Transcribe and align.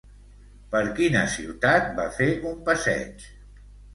Per 0.75 0.79
quina 0.99 1.19
ciutat 1.33 1.93
va 2.01 2.07
fer 2.17 2.29
un 2.53 2.57
passeig? 2.71 3.29